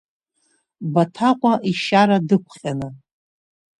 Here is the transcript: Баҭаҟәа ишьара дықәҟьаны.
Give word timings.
Баҭаҟәа 0.93 1.53
ишьара 1.69 2.17
дықәҟьаны. 2.27 2.89